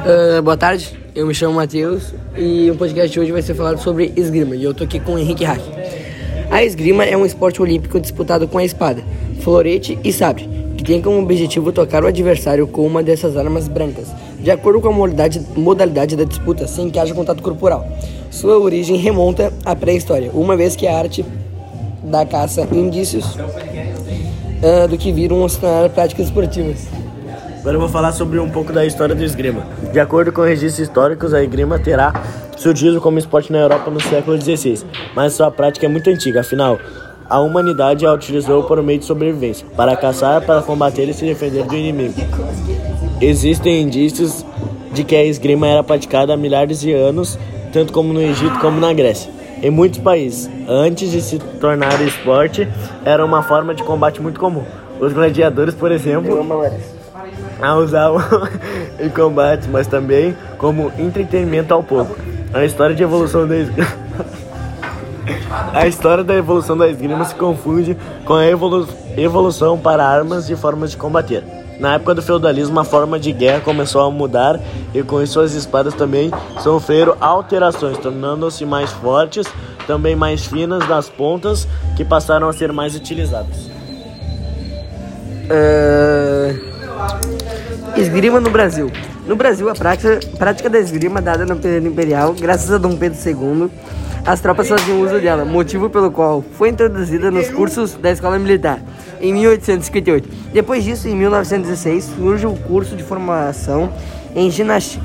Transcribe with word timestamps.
Uh, 0.00 0.40
boa 0.40 0.56
tarde, 0.56 0.98
eu 1.14 1.26
me 1.26 1.34
chamo 1.34 1.54
Matheus 1.54 2.14
e 2.34 2.70
o 2.70 2.74
podcast 2.74 3.12
de 3.12 3.20
hoje 3.20 3.32
vai 3.32 3.42
ser 3.42 3.52
falado 3.52 3.78
sobre 3.82 4.10
esgrima 4.16 4.56
e 4.56 4.64
eu 4.64 4.72
tô 4.72 4.84
aqui 4.84 4.98
com 4.98 5.12
o 5.12 5.18
Henrique 5.18 5.44
Hack. 5.44 5.60
A 6.50 6.64
esgrima 6.64 7.04
é 7.04 7.14
um 7.14 7.26
esporte 7.26 7.60
olímpico 7.60 8.00
disputado 8.00 8.48
com 8.48 8.56
a 8.56 8.64
espada, 8.64 9.04
florete 9.42 9.98
e 10.02 10.10
sabre, 10.10 10.48
que 10.74 10.82
tem 10.82 11.02
como 11.02 11.20
objetivo 11.20 11.70
tocar 11.70 12.02
o 12.02 12.06
adversário 12.06 12.66
com 12.66 12.86
uma 12.86 13.02
dessas 13.02 13.36
armas 13.36 13.68
brancas, 13.68 14.08
de 14.42 14.50
acordo 14.50 14.80
com 14.80 14.88
a 14.88 14.92
modalidade, 14.92 15.42
modalidade 15.54 16.16
da 16.16 16.24
disputa, 16.24 16.66
sem 16.66 16.88
que 16.88 16.98
haja 16.98 17.12
contato 17.12 17.42
corporal. 17.42 17.86
Sua 18.30 18.58
origem 18.58 18.96
remonta 18.96 19.52
à 19.66 19.76
pré-história, 19.76 20.30
uma 20.32 20.56
vez 20.56 20.74
que 20.76 20.86
a 20.86 20.96
arte 20.96 21.22
da 22.04 22.24
caça 22.24 22.66
indícios 22.72 23.34
uh, 23.34 24.88
do 24.88 24.96
que 24.96 25.12
viram 25.12 25.46
se 25.46 25.58
práticas 25.94 26.26
esportivas. 26.26 26.99
Agora 27.60 27.76
eu 27.76 27.80
vou 27.80 27.90
falar 27.90 28.12
sobre 28.12 28.38
um 28.38 28.48
pouco 28.48 28.72
da 28.72 28.86
história 28.86 29.14
do 29.14 29.22
esgrima. 29.22 29.66
De 29.92 30.00
acordo 30.00 30.32
com 30.32 30.40
registros 30.40 30.88
históricos, 30.88 31.34
a 31.34 31.42
esgrima 31.42 31.78
terá 31.78 32.14
surgido 32.56 33.02
como 33.02 33.18
esporte 33.18 33.52
na 33.52 33.58
Europa 33.58 33.90
no 33.90 34.00
século 34.00 34.40
XVI, 34.40 34.82
mas 35.14 35.34
sua 35.34 35.50
prática 35.50 35.84
é 35.84 35.88
muito 35.88 36.08
antiga, 36.08 36.40
afinal, 36.40 36.78
a 37.28 37.38
humanidade 37.38 38.06
a 38.06 38.14
utilizou 38.14 38.64
por 38.64 38.82
meio 38.82 38.98
de 38.98 39.04
sobrevivência, 39.04 39.66
para 39.76 39.94
caçar, 39.94 40.40
para 40.40 40.62
combater 40.62 41.06
e 41.06 41.12
se 41.12 41.26
defender 41.26 41.64
do 41.64 41.76
inimigo. 41.76 42.14
Existem 43.20 43.82
indícios 43.82 44.44
de 44.92 45.04
que 45.04 45.14
a 45.14 45.22
esgrima 45.22 45.68
era 45.68 45.84
praticada 45.84 46.32
há 46.32 46.38
milhares 46.38 46.80
de 46.80 46.94
anos, 46.94 47.38
tanto 47.74 47.92
como 47.92 48.10
no 48.10 48.22
Egito 48.22 48.58
como 48.58 48.80
na 48.80 48.90
Grécia. 48.94 49.30
Em 49.62 49.70
muitos 49.70 50.00
países, 50.00 50.48
antes 50.66 51.10
de 51.10 51.20
se 51.20 51.38
tornar 51.38 52.00
esporte, 52.00 52.66
era 53.04 53.22
uma 53.22 53.42
forma 53.42 53.74
de 53.74 53.82
combate 53.82 54.20
muito 54.22 54.40
comum. 54.40 54.64
Os 54.98 55.12
gladiadores, 55.12 55.74
por 55.74 55.92
exemplo, 55.92 56.42
a 57.60 57.76
usavam 57.76 58.22
em 58.98 59.08
combate, 59.08 59.68
mas 59.68 59.86
também 59.86 60.36
como 60.58 60.92
entretenimento 60.98 61.72
ao 61.72 61.82
povo. 61.82 62.16
A 62.52 62.64
história 62.64 62.94
de 62.94 63.02
evolução 63.02 63.46
da 63.46 63.56
esgrima. 63.56 63.90
A 65.72 65.86
história 65.86 66.24
da 66.24 66.34
evolução 66.34 66.76
da 66.76 66.88
esgrima 66.88 67.24
se 67.24 67.34
confunde 67.34 67.96
com 68.24 68.34
a 68.34 68.46
evolu 68.46 68.88
evolução 69.16 69.78
para 69.78 70.04
armas 70.04 70.48
e 70.48 70.56
formas 70.56 70.90
de 70.90 70.96
combater. 70.96 71.44
Na 71.78 71.94
época 71.94 72.14
do 72.14 72.22
feudalismo, 72.22 72.78
a 72.78 72.84
forma 72.84 73.18
de 73.18 73.32
guerra 73.32 73.60
começou 73.60 74.02
a 74.02 74.10
mudar 74.10 74.60
e 74.94 75.02
com 75.02 75.22
isso 75.22 75.40
as 75.40 75.52
espadas 75.52 75.94
também 75.94 76.30
sofreram 76.60 77.16
alterações, 77.20 77.98
tornando-se 77.98 78.64
mais 78.66 78.90
fortes, 78.92 79.46
também 79.86 80.14
mais 80.14 80.44
finas 80.44 80.86
nas 80.86 81.08
pontas, 81.08 81.66
que 81.96 82.04
passaram 82.04 82.48
a 82.48 82.52
ser 82.52 82.72
mais 82.72 82.94
utilizadas. 82.94 83.70
Uh... 85.46 86.69
Esgrima 88.00 88.40
no 88.40 88.48
Brasil. 88.48 88.90
No 89.26 89.36
Brasil, 89.36 89.68
a 89.68 89.74
prática, 89.74 90.20
prática 90.38 90.70
da 90.70 90.78
esgrima 90.78 91.20
dada 91.20 91.44
no 91.44 91.56
período 91.56 91.88
imperial, 91.88 92.32
graças 92.32 92.72
a 92.72 92.78
Dom 92.78 92.96
Pedro 92.96 93.18
II, 93.24 93.70
as 94.24 94.40
tropas 94.40 94.68
faziam 94.68 95.02
uso 95.02 95.20
dela, 95.20 95.44
motivo 95.44 95.90
pelo 95.90 96.10
qual 96.10 96.42
foi 96.52 96.70
introduzida 96.70 97.30
nos 97.30 97.50
cursos 97.50 97.92
da 97.94 98.10
Escola 98.10 98.38
Militar 98.38 98.80
em 99.20 99.34
1858. 99.34 100.28
Depois 100.50 100.82
disso, 100.82 101.08
em 101.08 101.14
1916, 101.14 102.04
surge 102.16 102.46
o 102.46 102.54
curso 102.54 102.96
de 102.96 103.02
formação 103.02 103.92
em 104.34 104.50
ginástica 104.50 105.04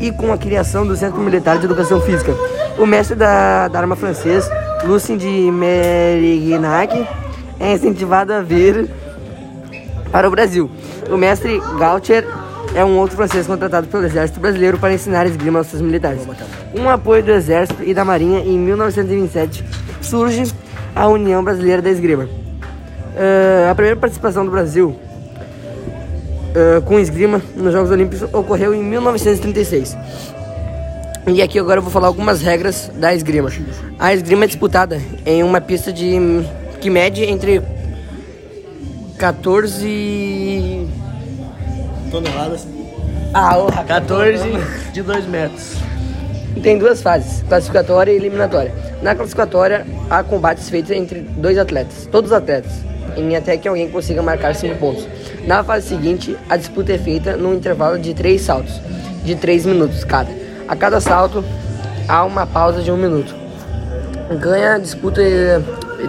e 0.00 0.12
com 0.12 0.32
a 0.32 0.38
criação 0.38 0.86
do 0.86 0.96
Centro 0.96 1.20
Militar 1.20 1.58
de 1.58 1.64
Educação 1.64 2.00
Física. 2.00 2.32
O 2.78 2.86
mestre 2.86 3.16
da, 3.16 3.66
da 3.66 3.80
arma 3.80 3.96
francês, 3.96 4.48
Lucien 4.84 5.18
de 5.18 5.26
Merignac, 5.26 7.06
é 7.58 7.72
incentivado 7.72 8.32
a 8.32 8.40
vir 8.40 8.88
para 10.10 10.28
o 10.28 10.30
Brasil. 10.30 10.70
O 11.10 11.16
mestre 11.16 11.60
Gautier 11.78 12.24
é 12.74 12.84
um 12.84 12.98
outro 12.98 13.16
francês 13.16 13.46
contratado 13.46 13.88
pelo 13.88 14.04
exército 14.04 14.38
brasileiro 14.38 14.78
para 14.78 14.94
ensinar 14.94 15.26
esgrima 15.26 15.58
aos 15.58 15.66
seus 15.66 15.82
militares. 15.82 16.22
Com 16.72 16.82
o 16.82 16.88
apoio 16.88 17.22
do 17.22 17.32
exército 17.32 17.82
e 17.82 17.92
da 17.92 18.04
marinha, 18.04 18.40
em 18.40 18.58
1927 18.58 19.64
surge 20.00 20.52
a 20.94 21.08
União 21.08 21.42
Brasileira 21.42 21.82
da 21.82 21.90
Esgrima. 21.90 22.24
Uh, 22.24 23.70
a 23.70 23.74
primeira 23.74 23.98
participação 23.98 24.44
do 24.44 24.50
Brasil 24.50 24.96
uh, 26.50 26.82
com 26.82 26.98
esgrima 26.98 27.42
nos 27.56 27.72
Jogos 27.72 27.90
Olímpicos 27.90 28.28
ocorreu 28.32 28.72
em 28.72 28.82
1936. 28.82 29.96
E 31.26 31.42
aqui 31.42 31.58
agora 31.58 31.78
eu 31.78 31.82
vou 31.82 31.92
falar 31.92 32.06
algumas 32.06 32.40
regras 32.40 32.90
da 32.94 33.12
esgrima. 33.12 33.50
A 33.98 34.14
esgrima 34.14 34.44
é 34.44 34.46
disputada 34.46 35.00
em 35.26 35.42
uma 35.42 35.60
pista 35.60 35.92
de 35.92 36.18
que 36.80 36.88
mede 36.88 37.24
entre 37.24 37.60
14 39.20 40.88
toneladas. 42.10 42.66
Ah, 43.34 43.58
oh, 43.58 43.70
14 43.70 44.42
de 44.94 45.02
2 45.02 45.26
metros. 45.26 45.74
Tem 46.62 46.78
duas 46.78 47.02
fases, 47.02 47.44
classificatória 47.46 48.12
e 48.12 48.16
eliminatória. 48.16 48.72
Na 49.02 49.14
classificatória, 49.14 49.86
há 50.08 50.22
combates 50.22 50.70
feitos 50.70 50.90
entre 50.92 51.20
dois 51.20 51.58
atletas, 51.58 52.08
todos 52.10 52.30
os 52.30 52.36
atletas, 52.36 52.72
em 53.14 53.36
até 53.36 53.58
que 53.58 53.68
alguém 53.68 53.90
consiga 53.90 54.22
marcar 54.22 54.54
5 54.54 54.76
pontos. 54.76 55.06
Na 55.46 55.62
fase 55.62 55.88
seguinte, 55.88 56.34
a 56.48 56.56
disputa 56.56 56.94
é 56.94 56.98
feita 56.98 57.36
num 57.36 57.54
intervalo 57.54 57.98
de 57.98 58.14
3 58.14 58.40
saltos, 58.40 58.80
de 59.22 59.34
3 59.36 59.66
minutos 59.66 60.02
cada. 60.02 60.30
A 60.66 60.74
cada 60.74 60.98
salto, 60.98 61.44
há 62.08 62.24
uma 62.24 62.46
pausa 62.46 62.80
de 62.80 62.90
1 62.90 62.94
um 62.94 62.96
minuto. 62.96 63.34
Ganha 64.40 64.76
a 64.76 64.78
disputa 64.78 65.20
eh, 65.20 65.60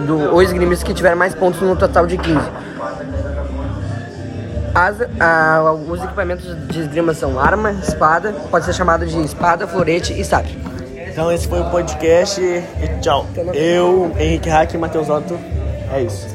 do, 0.06 0.34
o 0.34 0.40
esgrimista 0.40 0.86
que 0.86 0.94
tiver 0.94 1.14
mais 1.14 1.34
pontos 1.34 1.60
no 1.60 1.76
total 1.76 2.06
de 2.06 2.16
15. 2.16 2.71
As, 4.74 4.96
a, 5.20 5.72
os 5.72 6.02
equipamentos 6.02 6.68
de 6.68 6.80
esgrima 6.80 7.12
são 7.12 7.38
arma, 7.38 7.72
espada, 7.72 8.32
pode 8.50 8.64
ser 8.64 8.72
chamado 8.72 9.06
de 9.06 9.22
espada, 9.22 9.66
florete 9.66 10.18
e 10.18 10.24
sabre. 10.24 10.58
Então 11.10 11.30
esse 11.30 11.46
foi 11.46 11.60
o 11.60 11.70
podcast 11.70 12.40
e 12.40 13.00
tchau. 13.00 13.26
Eu, 13.52 14.12
Henrique 14.18 14.48
Hack 14.48 14.72
e 14.72 14.78
Matheus 14.78 15.10
Otto. 15.10 15.38
É 15.92 16.00
isso. 16.02 16.26